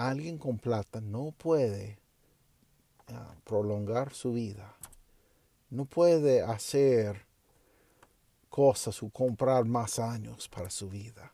Alguien 0.09 0.37
con 0.37 0.59
plata 0.59 1.01
no 1.01 1.31
puede 1.31 1.97
ah, 3.07 3.37
prolongar 3.45 4.13
su 4.13 4.33
vida. 4.33 4.77
No 5.71 5.85
puede 5.85 6.43
hacer 6.43 7.25
cosas 8.49 9.01
o 9.05 9.11
comprar 9.11 9.65
más 9.65 10.01
años 10.01 10.49
para 10.49 10.71
su 10.71 10.89
vida. 10.89 11.33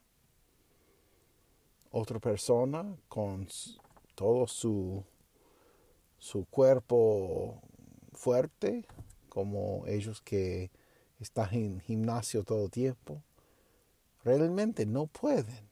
Otra 1.90 2.18
persona 2.18 2.94
con 3.08 3.48
todo 4.14 4.46
su, 4.46 5.02
su 6.18 6.44
cuerpo 6.44 7.62
fuerte, 8.12 8.84
como 9.30 9.86
ellos 9.86 10.20
que 10.20 10.70
están 11.20 11.54
en 11.54 11.80
gimnasio 11.80 12.44
todo 12.44 12.66
el 12.66 12.70
tiempo, 12.70 13.22
realmente 14.24 14.84
no 14.84 15.06
pueden 15.06 15.67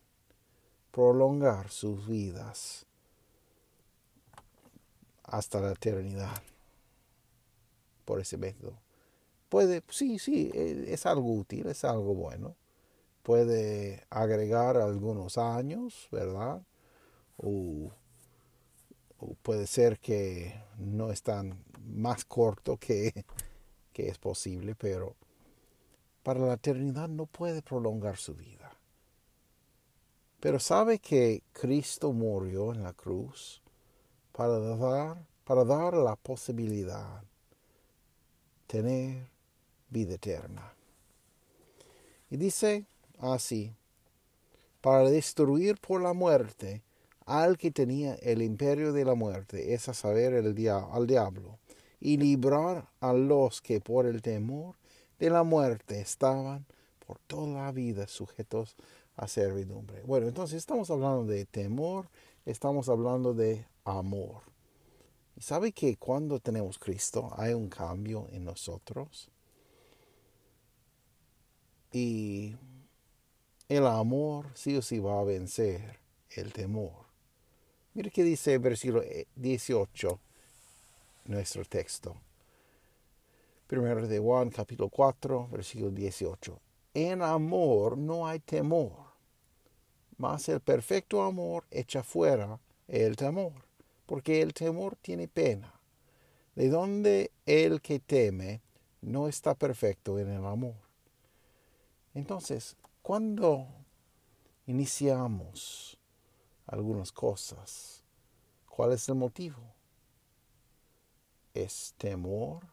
prolongar 0.97 1.69
sus 1.69 2.09
vidas 2.09 2.87
hasta 5.25 5.61
la 5.61 5.73
eternidad 5.73 6.43
por 8.07 8.19
ese 8.19 8.39
método. 8.39 8.79
Puede, 9.51 9.83
sí, 9.91 10.19
sí, 10.19 10.51
e, 10.55 10.95
es 10.95 11.05
algo 11.05 11.35
útil, 11.35 11.67
es 11.67 11.85
algo 11.85 12.15
bueno. 12.15 12.57
Puede 13.23 14.07
agregar 14.09 14.79
algunos 14.79 15.37
años, 15.37 16.09
¿verdad? 16.11 16.63
O 17.37 17.93
puede 19.43 19.67
ser 19.67 19.99
que 19.99 20.63
no 20.79 21.13
es 21.13 21.23
tan 21.23 21.63
más 21.85 22.25
corto 22.25 22.79
que, 22.79 23.27
que 23.93 24.09
es 24.09 24.17
posible, 24.17 24.75
pero 24.75 25.15
para 26.23 26.41
la 26.41 26.55
eternidad 26.55 27.11
no 27.11 27.27
puede 27.27 27.61
prolongar 27.61 28.17
su 28.17 28.35
vida. 28.35 28.66
Pero 30.47 30.61
sabe 30.61 31.01
que 31.01 31.43
Cristo 31.51 32.13
murió 32.13 32.73
en 32.73 32.85
la 32.85 32.93
cruz 32.93 33.61
para 34.31 34.61
dar, 34.61 35.27
para 35.43 35.65
dar 35.65 35.95
la 35.95 36.15
posibilidad 36.15 37.25
tener 38.69 39.27
vida 39.91 40.15
eterna. 40.15 40.73
Y 42.31 42.37
dice 42.37 42.87
así, 43.19 43.75
para 44.81 45.11
destruir 45.11 45.81
por 45.81 46.01
la 46.01 46.13
muerte 46.13 46.85
al 47.25 47.59
que 47.59 47.73
tenía 47.73 48.15
el 48.15 48.41
imperio 48.41 48.93
de 48.93 49.05
la 49.05 49.17
muerte, 49.17 49.75
es 49.75 49.89
a 49.89 49.95
saber, 49.95 50.33
el 50.33 50.69
al 50.69 51.09
diablo, 51.09 51.59
y 51.99 52.19
librar 52.19 52.89
a 53.01 53.13
los 53.13 53.61
que 53.61 53.81
por 53.81 54.07
el 54.07 54.23
temor 54.23 54.77
de 55.19 55.29
la 55.29 55.43
muerte 55.43 55.99
estaban 55.99 56.67
por 57.05 57.19
toda 57.27 57.65
la 57.65 57.73
vida 57.73 58.07
sujetos 58.07 58.77
a 59.17 59.29
servidumbre. 59.29 60.03
Bueno, 60.03 60.29
entonces 60.29 60.59
estamos 60.59 60.91
hablando 60.91 61.25
de 61.25 61.47
temor, 61.47 62.09
estamos 62.45 62.89
hablando 62.89 63.35
de 63.35 63.67
amor. 63.85 64.43
¿Y 65.37 65.43
sabe 65.43 65.73
que 65.73 65.97
cuando 65.97 66.41
tenemos 66.41 66.79
Cristo 66.79 67.31
hay 67.37 67.55
un 67.55 67.69
cambio 67.69 68.27
en 68.31 68.45
nosotros? 68.45 69.29
Y 71.93 72.57
el 73.69 73.87
amor 73.87 74.47
sí 74.55 74.77
o 74.77 74.83
sí 74.83 74.99
va 74.99 75.21
a 75.21 75.25
vencer 75.25 75.99
el 76.31 76.53
temor. 76.53 77.07
Mire 77.95 78.11
qué 78.11 78.23
dice 78.23 78.55
el 78.55 78.59
versículo 78.59 79.03
18, 79.37 80.09
eh, 80.11 80.19
nuestro 81.25 81.65
texto. 81.65 82.15
Primero 83.67 84.07
de 84.07 84.19
Juan, 84.19 84.51
capítulo 84.51 84.89
4, 84.91 85.49
versículo 85.51 85.91
18. 85.91 86.61
En 86.95 87.23
amor 87.23 87.99
no 87.99 88.27
hay 88.27 88.39
temor, 88.41 89.06
mas 90.19 90.49
el 90.49 90.61
perfecto 90.61 91.23
amor 91.23 91.65
echa 91.71 92.03
fuera 92.03 92.61
el 92.89 93.17
temor, 93.17 93.53
porque 94.07 94.43
el 94.43 94.55
temor 94.55 94.97
tiene 94.97 95.29
pena. 95.29 95.73
De 96.55 96.69
donde 96.71 97.33
el 97.45 97.83
que 97.83 97.99
teme 97.99 98.63
no 99.03 99.29
está 99.29 99.55
perfecto 99.55 100.19
en 100.19 100.31
el 100.31 100.45
amor. 100.47 100.77
Entonces, 102.15 102.77
cuando 103.03 103.69
iniciamos 104.67 105.99
algunas 106.67 107.13
cosas. 107.13 108.03
¿Cuál 108.69 108.93
es 108.93 109.09
el 109.09 109.15
motivo? 109.15 109.63
¿Es 111.55 111.95
temor? 111.97 112.67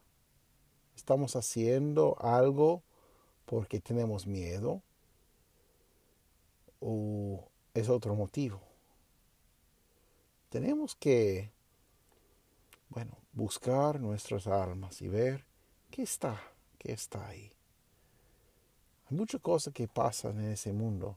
¿Estamos 0.94 1.36
haciendo 1.36 2.16
algo 2.20 2.82
porque 3.46 3.80
tenemos 3.80 4.26
miedo? 4.26 4.82
¿O 6.86 7.48
es 7.72 7.88
otro 7.88 8.14
motivo? 8.14 8.60
Tenemos 10.50 10.94
que, 10.94 11.50
bueno, 12.90 13.16
buscar 13.32 13.98
nuestras 13.98 14.46
almas 14.46 15.00
y 15.00 15.08
ver 15.08 15.46
qué 15.90 16.02
está, 16.02 16.38
qué 16.78 16.92
está 16.92 17.26
ahí. 17.26 17.50
Hay 19.10 19.16
muchas 19.16 19.40
cosas 19.40 19.72
que 19.72 19.88
pasan 19.88 20.38
en 20.40 20.52
ese 20.52 20.74
mundo, 20.74 21.16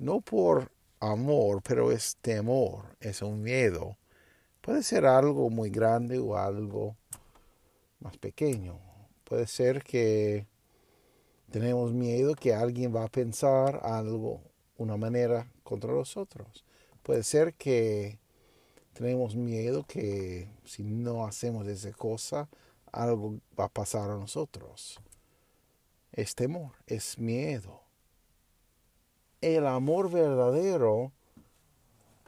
no 0.00 0.20
por 0.20 0.72
amor, 0.98 1.62
pero 1.62 1.92
es 1.92 2.16
temor, 2.16 2.96
es 2.98 3.22
un 3.22 3.40
miedo. 3.42 3.96
Puede 4.60 4.82
ser 4.82 5.06
algo 5.06 5.50
muy 5.50 5.70
grande 5.70 6.18
o 6.18 6.36
algo 6.36 6.96
más 8.00 8.18
pequeño. 8.18 8.80
Puede 9.22 9.46
ser 9.46 9.84
que 9.84 10.48
tenemos 11.50 11.92
miedo 11.92 12.34
que 12.34 12.52
alguien 12.52 12.94
va 12.94 13.04
a 13.04 13.08
pensar 13.08 13.80
algo, 13.84 14.40
una 14.78 14.96
manera 14.96 15.50
contra 15.62 15.92
nosotros. 15.92 16.64
Puede 17.02 17.22
ser 17.22 17.54
que 17.54 18.18
tenemos 18.92 19.36
miedo 19.36 19.84
que 19.86 20.48
si 20.64 20.82
no 20.82 21.26
hacemos 21.26 21.66
esa 21.66 21.92
cosa, 21.92 22.48
algo 22.92 23.38
va 23.58 23.64
a 23.64 23.68
pasar 23.68 24.10
a 24.10 24.16
nosotros. 24.16 25.00
Es 26.12 26.34
temor, 26.34 26.72
es 26.86 27.18
miedo 27.18 27.86
el 29.40 29.66
amor 29.66 30.10
verdadero, 30.10 31.12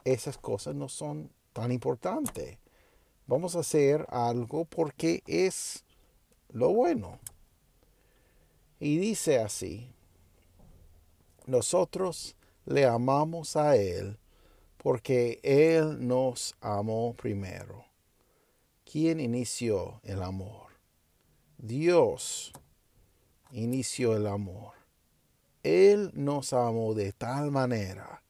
esas 0.05 0.37
cosas 0.37 0.75
no 0.75 0.89
son 0.89 1.31
tan 1.53 1.71
importantes. 1.71 2.57
Vamos 3.27 3.55
a 3.55 3.59
hacer 3.59 4.05
algo 4.09 4.65
porque 4.65 5.21
es 5.27 5.83
lo 6.49 6.69
bueno. 6.69 7.19
Y 8.79 8.97
dice 8.97 9.39
así, 9.39 9.91
nosotros 11.45 12.35
le 12.69 12.85
amamos 12.85 13.55
a 13.55 13.75
Él 13.75 14.19
porque 14.77 15.39
Él 15.41 16.07
nos 16.07 16.55
amó 16.61 17.15
primero. 17.15 17.83
¿Quién 18.85 19.19
inició 19.19 19.99
el 20.03 20.21
amor? 20.21 20.67
Dios 21.57 22.53
inició 23.51 24.15
el 24.15 24.27
amor. 24.27 24.73
Él 25.63 26.11
nos 26.13 26.53
amó 26.53 26.93
de 26.93 27.11
tal 27.11 27.49
manera 27.49 28.21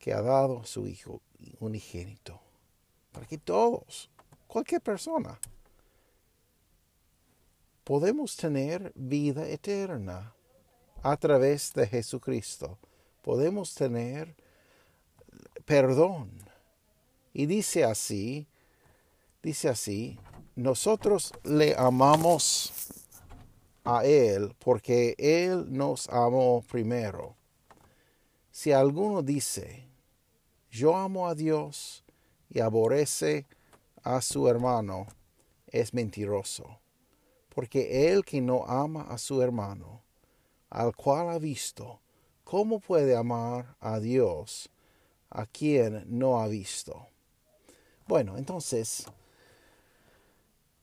que 0.00 0.12
ha 0.12 0.20
dado 0.20 0.60
a 0.60 0.66
su 0.66 0.88
Hijo 0.88 1.22
unigénito, 1.60 2.40
para 3.12 3.26
que 3.26 3.38
todos, 3.38 4.10
cualquier 4.48 4.80
persona, 4.80 5.38
podemos 7.84 8.36
tener 8.36 8.92
vida 8.96 9.48
eterna 9.48 10.34
a 11.02 11.16
través 11.16 11.72
de 11.74 11.86
Jesucristo. 11.86 12.78
Podemos 13.28 13.74
tener 13.74 14.34
perdón. 15.66 16.30
Y 17.34 17.44
dice 17.44 17.84
así, 17.84 18.48
dice 19.42 19.68
así, 19.68 20.18
nosotros 20.56 21.34
le 21.44 21.76
amamos 21.76 22.72
a 23.84 24.06
Él 24.06 24.56
porque 24.58 25.14
Él 25.18 25.66
nos 25.68 26.08
amó 26.08 26.64
primero. 26.70 27.36
Si 28.50 28.72
alguno 28.72 29.20
dice, 29.20 29.86
yo 30.70 30.96
amo 30.96 31.28
a 31.28 31.34
Dios 31.34 32.06
y 32.48 32.60
aborrece 32.60 33.46
a 34.04 34.22
su 34.22 34.48
hermano, 34.48 35.06
es 35.66 35.92
mentiroso. 35.92 36.80
porque 37.54 38.10
el 38.10 38.24
que 38.24 38.40
no 38.40 38.64
ama 38.64 39.02
a 39.02 39.18
su 39.18 39.42
hermano, 39.42 40.02
al 40.70 40.96
cual 40.96 41.28
ha 41.28 41.38
visto, 41.38 42.00
¿cómo 42.48 42.80
puede 42.80 43.14
amar 43.14 43.76
a 43.78 44.00
Dios 44.00 44.70
a 45.28 45.44
quien 45.44 46.02
no 46.06 46.40
ha 46.40 46.48
visto? 46.48 47.06
Bueno, 48.06 48.38
entonces, 48.38 49.04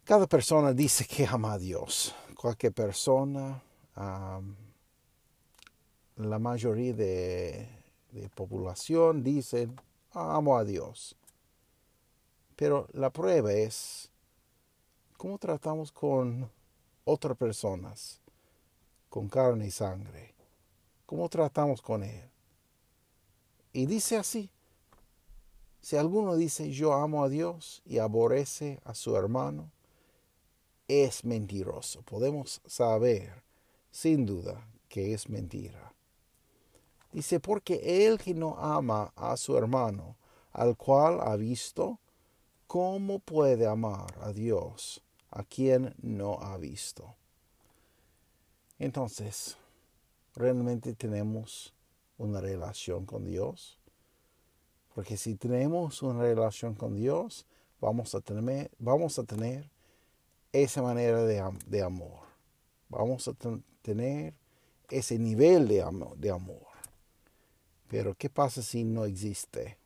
cada 0.03 0.27
persona 0.27 0.73
dice 0.73 1.07
que 1.07 1.25
ama 1.25 1.53
a 1.53 1.57
Dios. 1.57 2.13
Cualquier 2.39 2.71
persona, 2.71 3.63
la 6.17 6.37
mayoría 6.37 6.93
de, 6.93 7.67
de 8.11 8.29
población 8.29 9.23
dicen, 9.23 9.75
amo 10.11 10.55
a 10.57 10.63
Dios. 10.63 11.15
Pero 12.55 12.87
la 12.93 13.09
prueba 13.09 13.51
es 13.51 14.11
cómo 15.17 15.39
tratamos 15.39 15.91
con 15.91 16.47
otras 17.05 17.35
personas, 17.35 18.21
con 19.09 19.27
carne 19.27 19.65
y 19.65 19.71
sangre. 19.71 20.34
¿Cómo 21.05 21.29
tratamos 21.29 21.81
con 21.81 22.03
Él? 22.03 22.29
Y 23.73 23.85
dice 23.85 24.17
así, 24.17 24.49
si 25.81 25.97
alguno 25.97 26.35
dice 26.35 26.71
yo 26.71 26.93
amo 26.93 27.23
a 27.23 27.29
Dios 27.29 27.81
y 27.85 27.99
aborrece 27.99 28.79
a 28.83 28.95
su 28.95 29.15
hermano, 29.15 29.71
es 30.87 31.23
mentiroso. 31.23 32.01
Podemos 32.03 32.61
saber 32.65 33.43
sin 33.91 34.25
duda 34.25 34.67
que 34.87 35.13
es 35.13 35.29
mentira. 35.29 35.93
Dice, 37.11 37.39
porque 37.39 38.05
el 38.05 38.17
que 38.17 38.33
no 38.33 38.57
ama 38.57 39.13
a 39.15 39.37
su 39.37 39.57
hermano, 39.57 40.17
al 40.51 40.75
cual 40.75 41.21
ha 41.21 41.35
visto, 41.35 41.99
¿cómo 42.67 43.19
puede 43.19 43.67
amar 43.67 44.17
a 44.21 44.33
Dios 44.33 45.01
a 45.35 45.43
quien 45.43 45.93
no 46.01 46.39
ha 46.41 46.57
visto. 46.57 47.13
Entonces, 48.79 49.57
¿realmente 50.35 50.93
tenemos 50.93 51.73
una 52.17 52.41
relación 52.41 53.05
con 53.05 53.25
Dios? 53.25 53.79
Porque 54.93 55.17
si 55.17 55.35
tenemos 55.35 56.01
una 56.03 56.21
relación 56.21 56.73
con 56.75 56.95
Dios, 56.95 57.45
vamos 57.81 58.15
a 58.15 58.21
tener, 58.21 58.71
vamos 58.79 59.19
a 59.19 59.23
tener 59.23 59.69
esa 60.53 60.81
manera 60.81 61.23
de, 61.23 61.43
de 61.67 61.81
amor. 61.81 62.21
Vamos 62.89 63.27
a 63.27 63.33
tener 63.81 64.33
ese 64.89 65.19
nivel 65.19 65.67
de 65.67 65.83
de 66.17 66.29
amor. 66.29 66.67
Pero 67.89 68.15
¿qué 68.15 68.29
pasa 68.29 68.61
si 68.61 68.83
no 68.83 69.05
existe? 69.05 69.77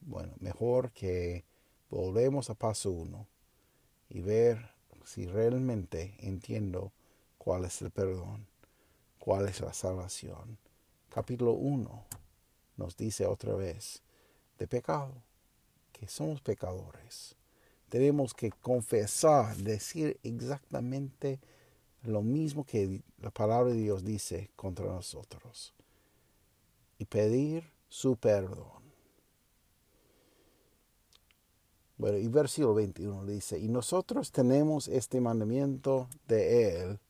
Bueno, 0.00 0.32
mejor 0.40 0.92
que 0.92 1.44
volvemos 1.90 2.50
a 2.50 2.54
paso 2.54 2.90
uno 2.90 3.26
y 4.08 4.20
ver 4.20 4.70
si 5.04 5.26
realmente 5.26 6.16
entiendo 6.20 6.92
cuál 7.38 7.64
es 7.64 7.80
el 7.82 7.90
perdón, 7.90 8.46
cuál 9.26 9.48
es 9.48 9.60
la 9.60 9.72
salvación. 9.72 10.56
Capítulo 11.08 11.54
1 11.54 12.04
nos 12.76 12.96
dice 12.96 13.26
otra 13.26 13.56
vez 13.56 14.00
de 14.56 14.68
pecado, 14.68 15.14
que 15.90 16.06
somos 16.06 16.40
pecadores. 16.40 17.34
Tenemos 17.88 18.34
que 18.34 18.52
confesar, 18.52 19.56
decir 19.56 20.20
exactamente 20.22 21.40
lo 22.04 22.22
mismo 22.22 22.64
que 22.64 23.02
la 23.18 23.32
palabra 23.32 23.72
de 23.72 23.80
Dios 23.80 24.04
dice 24.04 24.52
contra 24.54 24.86
nosotros 24.86 25.74
y 26.96 27.04
pedir 27.04 27.64
su 27.88 28.14
perdón. 28.14 28.84
Bueno, 31.98 32.16
y 32.16 32.28
versículo 32.28 32.74
21 32.74 33.26
dice, 33.26 33.58
y 33.58 33.66
nosotros 33.66 34.30
tenemos 34.30 34.86
este 34.86 35.20
mandamiento 35.20 36.08
de 36.28 36.80
Él, 36.80 37.00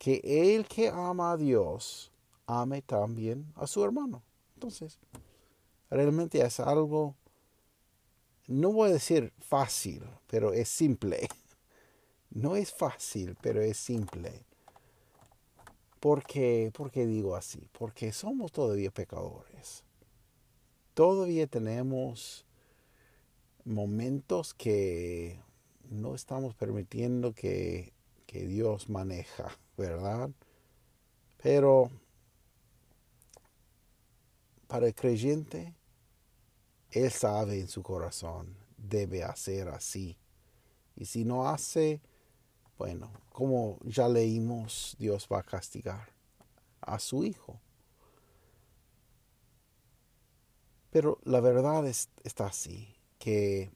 que 0.00 0.22
el 0.24 0.66
que 0.66 0.88
ama 0.88 1.32
a 1.32 1.36
Dios, 1.36 2.10
ame 2.46 2.80
también 2.80 3.52
a 3.54 3.66
su 3.66 3.84
hermano. 3.84 4.22
Entonces, 4.54 4.98
realmente 5.90 6.40
es 6.40 6.58
algo, 6.58 7.14
no 8.46 8.72
voy 8.72 8.88
a 8.88 8.92
decir 8.94 9.30
fácil, 9.40 10.02
pero 10.26 10.52
es 10.52 10.68
simple. 10.68 11.28
No 12.32 12.54
es 12.54 12.72
fácil, 12.72 13.36
pero 13.42 13.60
es 13.60 13.76
simple. 13.76 14.44
¿Por 15.98 16.22
qué? 16.22 16.70
¿Por 16.72 16.92
qué 16.92 17.04
digo 17.04 17.34
así? 17.34 17.68
Porque 17.76 18.12
somos 18.12 18.52
todavía 18.52 18.92
pecadores. 18.92 19.82
Todavía 20.94 21.48
tenemos 21.48 22.46
momentos 23.64 24.54
que 24.54 25.40
no 25.90 26.14
estamos 26.14 26.54
permitiendo 26.54 27.32
que, 27.32 27.92
que 28.30 28.46
Dios 28.46 28.88
maneja, 28.88 29.58
¿verdad? 29.76 30.30
Pero 31.42 31.90
para 34.68 34.86
el 34.86 34.94
creyente, 34.94 35.74
él 36.92 37.10
sabe 37.10 37.58
en 37.58 37.66
su 37.66 37.82
corazón, 37.82 38.56
debe 38.76 39.24
hacer 39.24 39.66
así. 39.66 40.16
Y 40.94 41.06
si 41.06 41.24
no 41.24 41.48
hace, 41.48 42.00
bueno, 42.78 43.10
como 43.32 43.80
ya 43.82 44.08
leímos, 44.08 44.94
Dios 45.00 45.26
va 45.32 45.40
a 45.40 45.42
castigar 45.42 46.10
a 46.82 47.00
su 47.00 47.24
hijo. 47.24 47.58
Pero 50.90 51.18
la 51.24 51.40
verdad 51.40 51.84
está 52.22 52.46
así 52.46 52.94
que 53.18 53.72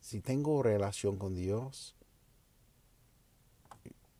si 0.00 0.22
tengo 0.22 0.62
relación 0.62 1.18
con 1.18 1.34
Dios, 1.34 1.97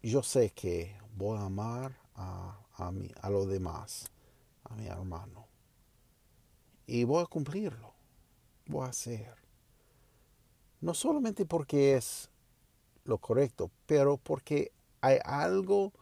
yo 0.02 0.22
sé 0.22 0.50
que 0.50 0.96
voy 1.16 1.38
a 1.38 1.46
amar 1.46 1.98
a, 2.14 2.58
a, 2.76 2.92
a 3.22 3.30
los 3.30 3.48
demás, 3.48 4.10
a 4.64 4.74
mi 4.74 4.86
hermano. 4.86 5.46
Y 6.86 7.04
voy 7.04 7.22
a 7.22 7.26
cumplirlo, 7.26 7.92
voy 8.66 8.86
a 8.86 8.90
hacer. 8.90 9.34
No 10.80 10.94
solamente 10.94 11.44
porque 11.44 11.96
es 11.96 12.30
lo 13.04 13.18
correcto, 13.18 13.70
pero 13.86 14.16
porque 14.16 14.72
hay 15.00 15.18
algo 15.24 15.92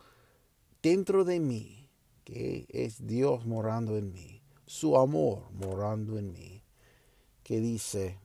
dentro 0.83 1.25
de 1.25 1.41
mí 1.41 1.89
que 2.25 2.67
es 2.69 3.07
Dios 3.07 3.47
morando 3.47 3.97
en 3.97 4.13
mí, 4.13 4.43
su 4.67 4.97
amor 4.97 5.49
morando 5.53 6.19
en 6.19 6.33
mí, 6.33 6.61
que 7.45 7.61
dice, 7.61 8.19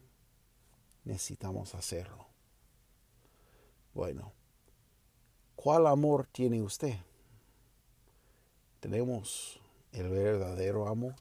necesitamos 1.03 1.75
hacerlo. 1.75 2.27
Bueno, 3.93 4.33
¿cuál 5.61 5.85
amor 5.85 6.25
tiene 6.31 6.59
usted? 6.63 6.95
Tenemos 8.79 9.61
el 9.91 10.09
verdadero 10.09 10.87
amor 10.87 11.13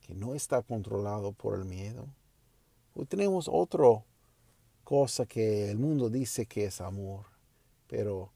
que 0.00 0.14
no 0.14 0.34
está 0.34 0.62
controlado 0.62 1.32
por 1.32 1.58
el 1.58 1.66
miedo. 1.66 2.06
O 2.94 3.04
tenemos 3.04 3.46
otra 3.52 4.02
cosa 4.82 5.26
que 5.26 5.70
el 5.70 5.76
mundo 5.76 6.08
dice 6.08 6.46
que 6.46 6.64
es 6.64 6.80
amor, 6.80 7.26
pero 7.86 8.32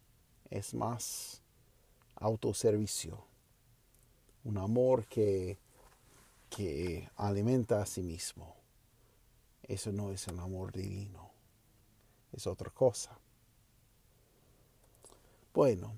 es 0.51 0.75
más 0.75 1.41
autoservicio. 2.17 3.25
Un 4.45 4.59
amor 4.59 5.07
que, 5.07 5.59
que 6.51 7.09
alimenta 7.17 7.81
a 7.81 7.87
sí 7.87 8.03
mismo. 8.03 8.57
Eso 9.63 9.91
no 9.91 10.13
es 10.13 10.29
el 10.29 10.39
amor 10.39 10.71
divino, 10.71 11.31
es 12.33 12.47
otra 12.47 12.69
cosa. 12.71 13.19
Bueno, 15.55 15.93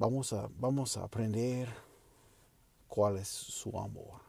vamos 0.00 0.32
a, 0.32 0.48
vamos 0.58 0.96
a 0.96 1.04
aprender 1.04 1.68
cuál 2.88 3.18
es 3.18 3.28
su 3.28 3.78
amor. 3.78 4.20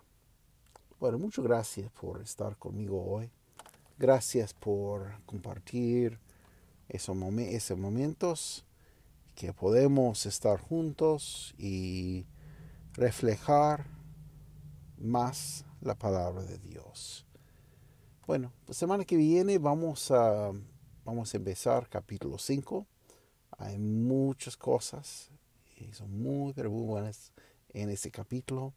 Bueno, 1.00 1.18
muchas 1.18 1.44
gracias 1.44 1.92
por 1.92 2.22
estar 2.22 2.56
conmigo 2.58 3.04
hoy. 3.04 3.32
Gracias 3.98 4.54
por 4.54 5.20
compartir 5.26 6.20
esos, 6.90 7.18
esos 7.18 7.78
momentos 7.80 8.64
que 9.34 9.52
podemos 9.52 10.28
estar 10.28 10.60
juntos 10.60 11.56
y 11.58 12.28
reflejar 12.94 13.88
más 15.00 15.66
la 15.82 15.96
palabra 15.96 16.44
de 16.44 16.60
Dios. 16.60 17.26
Bueno, 18.28 18.54
semana 18.70 19.06
que 19.06 19.18
viene 19.18 19.58
vamos 19.58 20.12
a, 20.12 20.52
vamos 21.08 21.34
a 21.34 21.38
empezar 21.38 21.88
capítulo 21.88 22.38
5. 22.38 22.86
Hay 23.60 23.78
muchas 23.78 24.58
cosas 24.58 25.30
y 25.78 25.94
son 25.94 26.22
muy, 26.22 26.52
pero 26.52 26.70
muy 26.70 26.86
buenas 26.86 27.32
en 27.70 27.90
ese 27.90 28.12
capítulo 28.12 28.74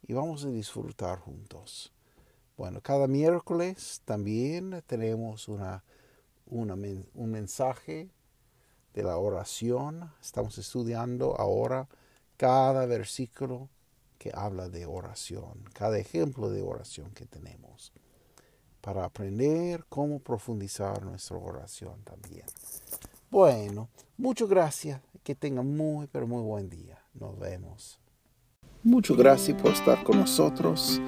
y 0.00 0.14
vamos 0.14 0.42
a 0.46 0.48
disfrutar 0.48 1.18
juntos. 1.18 1.92
Bueno, 2.56 2.80
cada 2.80 3.06
miércoles 3.06 4.00
también 4.06 4.82
tenemos 4.86 5.48
una, 5.48 5.84
un 6.46 7.30
mensaje 7.30 8.08
de 8.94 9.02
la 9.02 9.18
oración. 9.18 10.10
Estamos 10.22 10.56
estudiando 10.56 11.36
ahora 11.38 11.88
cada 12.38 12.86
versículo 12.86 13.68
que 14.18 14.32
habla 14.32 14.70
de 14.70 14.86
oración, 14.86 15.62
cada 15.74 15.98
ejemplo 15.98 16.48
de 16.48 16.62
oración 16.62 17.10
que 17.10 17.26
tenemos. 17.26 17.92
Para 18.80 19.04
aprender 19.04 19.84
cómo 19.88 20.18
profundizar 20.18 21.02
nuestra 21.04 21.36
oración 21.36 22.02
también. 22.04 22.46
Bueno, 23.30 23.88
muchas 24.16 24.48
gracias. 24.48 25.00
Que 25.22 25.34
tengan 25.34 25.76
muy, 25.76 26.06
pero 26.06 26.26
muy 26.26 26.42
buen 26.42 26.70
día. 26.70 26.98
Nos 27.14 27.38
vemos. 27.38 28.00
Muchas 28.82 29.16
gracias 29.16 29.60
por 29.60 29.72
estar 29.72 30.02
con 30.02 30.18
nosotros. 30.18 31.00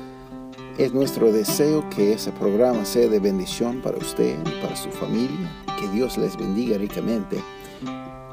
Es 0.78 0.92
nuestro 0.92 1.32
deseo 1.32 1.88
que 1.90 2.12
ese 2.12 2.30
programa 2.32 2.84
sea 2.84 3.08
de 3.08 3.18
bendición 3.18 3.80
para 3.80 3.96
usted 3.96 4.38
y 4.38 4.62
para 4.62 4.76
su 4.76 4.90
familia. 4.90 5.50
Que 5.80 5.88
Dios 5.88 6.18
les 6.18 6.36
bendiga 6.36 6.76
ricamente. 6.76 7.42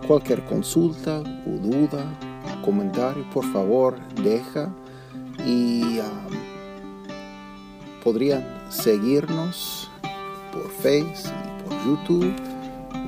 Cualquier 0.07 0.43
consulta 0.45 1.19
o 1.19 1.49
duda, 1.49 2.19
comentario, 2.63 3.29
por 3.29 3.45
favor, 3.53 3.97
deja 4.15 4.73
y 5.45 5.99
um, 5.99 6.27
podrían 8.03 8.58
seguirnos 8.69 9.89
por 10.51 10.69
Facebook 10.69 11.33
y 11.45 11.63
por 11.63 11.85
YouTube 11.85 12.35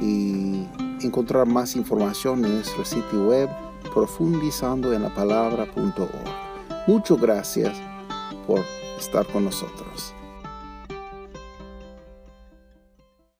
y 0.01 0.67
encontrar 1.05 1.45
más 1.45 1.75
información 1.75 2.43
en 2.45 2.55
nuestro 2.55 2.83
sitio 2.85 3.27
web 3.27 3.49
profundizando 3.93 4.93
en 4.93 5.03
la. 5.03 5.09
Muchas 6.87 7.19
gracias 7.19 7.77
por 8.47 8.61
estar 8.97 9.25
con 9.27 9.45
nosotros. 9.45 10.13